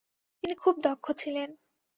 তিনি 0.43 0.55
খুব 0.55 0.75
দক্ষ 0.83 1.05
ছিলেন। 1.17 1.49